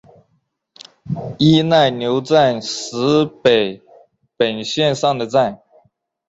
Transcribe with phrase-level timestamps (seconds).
[1.37, 3.79] 伊奈牛站石北
[4.35, 5.61] 本线上的站。